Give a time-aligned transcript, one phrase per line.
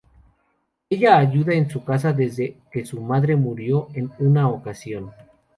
[0.89, 5.11] Ella ayuda en su casa desde que su madre murió en una ocasión.